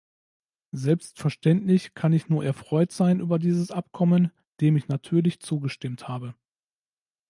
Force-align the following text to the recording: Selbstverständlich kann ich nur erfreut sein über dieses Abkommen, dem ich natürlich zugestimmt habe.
Selbstverständlich 0.73 1.93
kann 1.93 2.11
ich 2.11 2.27
nur 2.27 2.43
erfreut 2.43 2.91
sein 2.91 3.19
über 3.19 3.37
dieses 3.37 3.69
Abkommen, 3.69 4.31
dem 4.59 4.75
ich 4.75 4.87
natürlich 4.87 5.39
zugestimmt 5.41 6.07
habe. 6.07 6.33